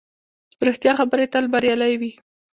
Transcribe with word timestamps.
ریښتیا 0.67 0.91
خبرې 0.99 1.25
تل 1.33 1.45
بریالۍ 1.53 1.93
وي 1.99 2.11